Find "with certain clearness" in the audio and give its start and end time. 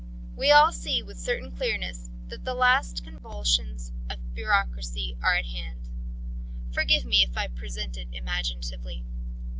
1.03-2.09